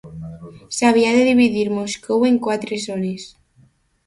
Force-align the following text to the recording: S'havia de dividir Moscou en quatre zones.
S'havia 0.77 1.11
de 1.17 1.27
dividir 1.27 1.67
Moscou 1.75 2.27
en 2.31 2.41
quatre 2.49 2.81
zones. 2.89 3.29